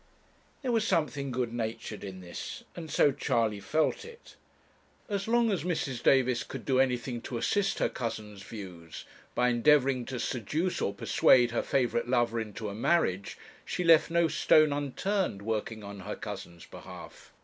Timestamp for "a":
12.67-12.73